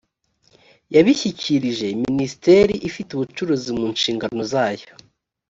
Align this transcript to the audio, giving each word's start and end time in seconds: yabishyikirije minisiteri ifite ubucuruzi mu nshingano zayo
yabishyikirije 0.95 1.85
minisiteri 2.07 2.73
ifite 2.89 3.09
ubucuruzi 3.13 3.69
mu 3.77 3.85
nshingano 3.95 4.41
zayo 4.53 4.87